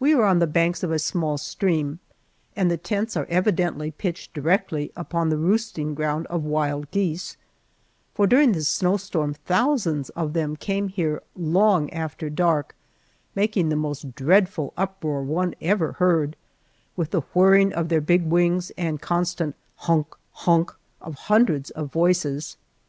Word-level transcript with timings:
We 0.00 0.14
are 0.14 0.24
on 0.24 0.40
the 0.40 0.48
banks 0.48 0.82
of 0.82 0.90
a 0.90 0.98
small 0.98 1.38
stream, 1.38 2.00
and 2.56 2.68
the 2.68 2.76
tents 2.76 3.16
are 3.16 3.26
evidently 3.30 3.92
pitched 3.92 4.34
directly 4.34 4.90
upon 4.96 5.28
the 5.28 5.36
roosting 5.36 5.94
ground 5.94 6.26
of 6.26 6.42
wild 6.42 6.90
geese, 6.90 7.36
for 8.14 8.26
during 8.26 8.50
the 8.50 8.64
snowstorm 8.64 9.32
thousands 9.34 10.08
of 10.16 10.32
them 10.32 10.56
came 10.56 10.88
here 10.88 11.22
long 11.36 11.88
after 11.90 12.28
dark, 12.28 12.74
making 13.36 13.68
the 13.68 13.76
most 13.76 14.16
dreadful 14.16 14.72
uproar 14.76 15.22
one 15.22 15.54
ever 15.60 15.92
heard, 15.92 16.34
with 16.96 17.10
the 17.12 17.20
whirring 17.32 17.72
of 17.74 17.88
their 17.90 18.00
big 18.00 18.24
wings 18.24 18.72
and 18.76 19.00
constant 19.00 19.54
"honk! 19.76 20.16
honk!" 20.32 20.74
of 21.00 21.14
hundreds 21.14 21.70
of 21.70 21.92
voices. 21.92 22.56